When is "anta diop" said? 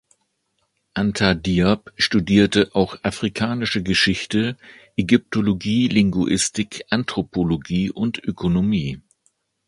0.95-1.91